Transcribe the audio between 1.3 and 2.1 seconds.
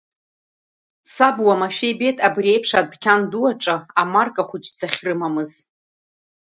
уамашәа